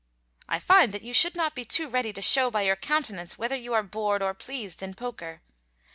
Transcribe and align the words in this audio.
I 0.49 0.57
find 0.57 0.93
that 0.93 1.03
you 1.03 1.13
should 1.13 1.35
not 1.35 1.53
be 1.53 1.63
too 1.63 1.87
ready 1.87 2.11
to 2.11 2.23
show 2.23 2.49
by 2.49 2.63
your 2.63 2.75
countenance 2.75 3.37
whether 3.37 3.55
you 3.55 3.75
are 3.75 3.83
bored 3.83 4.23
or 4.23 4.33
pleased 4.33 4.81
in 4.81 4.95
poker. 4.95 5.43